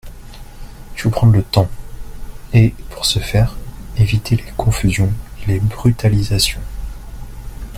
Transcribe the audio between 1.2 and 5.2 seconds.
le temps et, pour ce faire, éviter les confusions